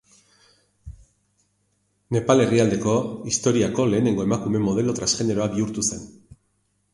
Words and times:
Nepal 2.17 2.43
herrialdeko 2.45 2.95
historiako 3.33 3.87
lehenengo 3.93 4.25
emakume 4.29 4.63
modelo 4.65 4.97
transgeneroa 5.03 5.49
bihurtu 5.55 5.87
zen. 5.91 6.11